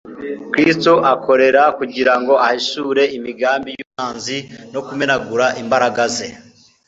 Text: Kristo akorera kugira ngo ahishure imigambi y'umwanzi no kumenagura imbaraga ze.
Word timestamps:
Kristo 0.53 0.93
akorera 1.13 1.63
kugira 1.77 2.13
ngo 2.21 2.33
ahishure 2.47 3.03
imigambi 3.17 3.69
y'umwanzi 3.77 4.37
no 4.73 4.81
kumenagura 4.87 5.45
imbaraga 5.61 6.03
ze. 6.15 6.27